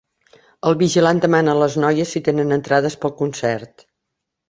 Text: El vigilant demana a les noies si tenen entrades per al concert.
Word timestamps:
El 0.69 0.77
vigilant 0.79 1.19
demana 1.27 1.53
a 1.55 1.61
les 1.65 1.77
noies 1.85 2.17
si 2.19 2.25
tenen 2.31 2.59
entrades 2.61 3.01
per 3.05 3.11
al 3.15 3.19
concert. 3.25 3.91